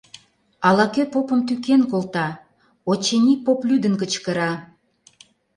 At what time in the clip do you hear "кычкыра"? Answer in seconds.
4.01-4.51